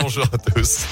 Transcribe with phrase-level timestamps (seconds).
[0.00, 0.86] Bonjour à tous.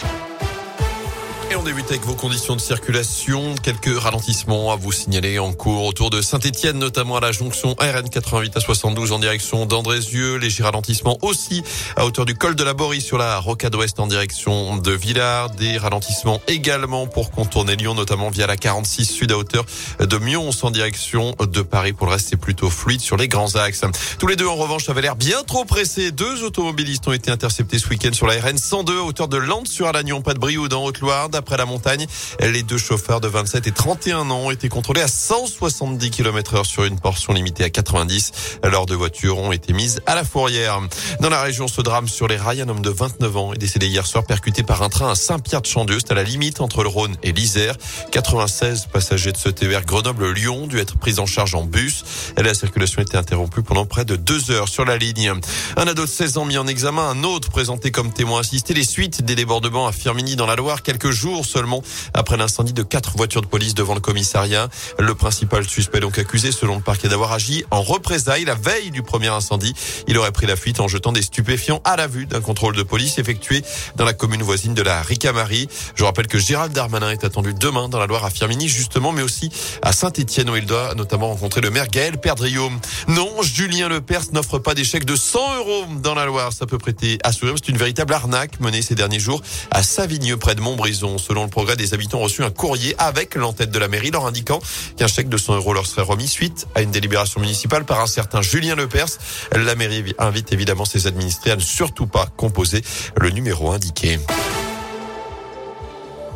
[1.61, 3.55] On débute avec vos conditions de circulation.
[3.63, 8.09] Quelques ralentissements à vous signaler en cours autour de Saint-Etienne, notamment à la jonction RN
[8.09, 10.37] 88 à 72 en direction d'Andrézieux.
[10.37, 11.63] Léger ralentissement aussi
[11.97, 15.51] à hauteur du col de la Borie sur la rocade ouest en direction de Villars.
[15.51, 19.67] Des ralentissements également pour contourner Lyon, notamment via la 46 sud à hauteur
[19.99, 21.93] de Mions en direction de Paris.
[21.93, 23.85] Pour le reste, c'est plutôt fluide sur les grands axes.
[24.19, 26.11] Tous les deux, en revanche, avaient l'air bien trop pressés.
[26.11, 29.69] Deux automobilistes ont été interceptés ce week-end sur la RN 102 à hauteur de Landes
[29.69, 32.07] sur Alagnon, pas de Brioude en Haute-Loire après la montagne.
[32.41, 36.67] Les deux chauffeurs de 27 et 31 ans ont été contrôlés à 170 km heure
[36.67, 38.31] sur une portion limitée à 90.
[38.63, 40.81] Leurs deux voitures ont été mises à la fourrière.
[41.19, 43.89] Dans la région, ce drame sur les rails, un homme de 29 ans est décédé
[43.89, 45.99] hier soir percuté par un train à Saint-Pierre-de-Chandieu.
[45.99, 47.75] C'est à la limite entre le Rhône et l'Isère.
[48.13, 52.05] 96 passagers de ce TER Grenoble-Lyon dû être pris en charge en bus.
[52.37, 55.33] La circulation était interrompue pendant près de deux heures sur la ligne.
[55.77, 58.73] Un ado de 16 ans mis en examen, un autre présenté comme témoin assisté.
[58.73, 61.83] Les suites des débordements à Firmini dans la Loire quelques jours seulement
[62.15, 64.69] après l'incendie de quatre voitures de police devant le commissariat.
[64.99, 69.03] Le principal suspect donc accusé selon le parquet d'avoir agi en représailles la veille du
[69.03, 69.75] premier incendie.
[70.07, 72.83] Il aurait pris la fuite en jetant des stupéfiants à la vue d'un contrôle de
[72.83, 73.63] police effectué
[73.97, 75.69] dans la commune voisine de la Ricamarie.
[75.95, 79.23] Je rappelle que Gérald Darmanin est attendu demain dans la Loire à Firmini justement, mais
[79.23, 79.51] aussi
[79.83, 82.71] à Saint-Etienne où il doit notamment rencontrer le maire Gaël Perdriau.
[83.09, 86.53] Non, Julien Lepers n'offre pas des chèques de 100 euros dans la Loire.
[86.53, 87.55] Ça peut prêter à sourire.
[87.57, 91.19] C'est une véritable arnaque menée ces derniers jours à Savigneux près de Montbrison.
[91.31, 94.59] Selon le progrès des habitants reçu un courrier avec l'entête de la mairie leur indiquant
[94.97, 98.09] qu'un chèque de 100 euros leur serait remis suite à une délibération municipale par un
[98.09, 99.11] certain Julien Lepers.
[99.53, 102.83] La mairie invite évidemment ses administrés à ne surtout pas composer
[103.17, 104.19] le numéro indiqué.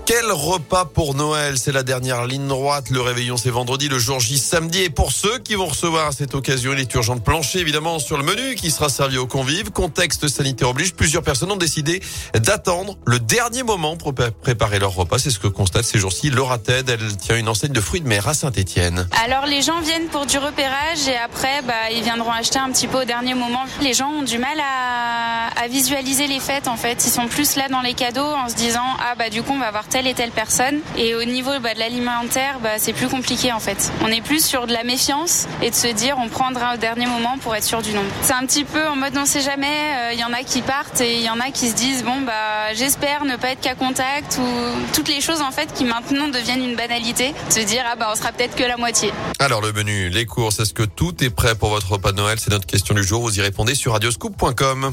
[0.06, 2.90] Quel repas pour Noël C'est la dernière ligne droite.
[2.90, 4.82] Le réveillon, c'est vendredi, le jour J samedi.
[4.82, 7.98] Et pour ceux qui vont recevoir à cette occasion, il est urgent de plancher, évidemment,
[7.98, 9.70] sur le menu qui sera servi aux convives.
[9.70, 12.02] Contexte sanitaire oblige, plusieurs personnes ont décidé
[12.34, 15.18] d'attendre le dernier moment pour préparer leur repas.
[15.18, 16.92] C'est ce que constate ces jours-ci Laura Ted.
[16.92, 19.08] Elle tient une enseigne de fruits de mer à Saint-Etienne.
[19.24, 22.88] Alors, les gens viennent pour du repérage et après, bah, ils viendront acheter un petit
[22.88, 23.64] peu au dernier moment.
[23.80, 27.02] Les gens ont du mal à, à visualiser les fêtes, en fait.
[27.06, 29.58] Ils sont plus là dans les cadeaux en se disant, ah, bah, du coup, on
[29.58, 30.80] va avoir telle et telle personne.
[30.98, 33.92] Et au niveau bah, de l'alimentaire, bah, c'est plus compliqué en fait.
[34.02, 37.06] On est plus sur de la méfiance et de se dire on prendra au dernier
[37.06, 38.08] moment pour être sûr du nombre.
[38.20, 39.68] C'est un petit peu en mode on sait jamais.
[40.12, 42.02] Il euh, y en a qui partent et il y en a qui se disent
[42.02, 45.84] bon bah j'espère ne pas être qu'à contact ou toutes les choses en fait qui
[45.84, 47.32] maintenant deviennent une banalité.
[47.48, 49.12] Se dire ah bah on sera peut-être que la moitié.
[49.38, 52.38] Alors le menu, les courses, est-ce que tout est prêt pour votre repas de Noël?
[52.40, 53.22] C'est notre question du jour.
[53.22, 54.90] Vous y répondez sur radioscoop.com.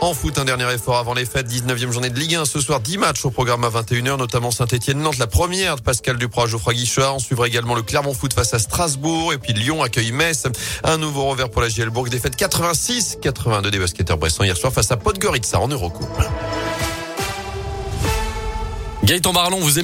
[0.00, 2.44] En foot, un dernier effort avant les fêtes, 19e journée de Ligue 1.
[2.44, 6.46] Ce soir, 10 matchs au programme à 21h, notamment Saint-Etienne-Nantes, la première de Pascal Duprat,
[6.46, 7.16] Geoffroy Guichard.
[7.16, 9.32] On suivra également le Clermont Foot face à Strasbourg.
[9.32, 10.44] Et puis Lyon accueille Metz.
[10.84, 12.08] Un nouveau revers pour la Gielbourg.
[12.08, 16.22] Défaite 86-82 des basketteurs bressans hier soir face à Podgorica en Eurocoupe.
[19.08, 19.76] Gaëtan Marlon, vous aimez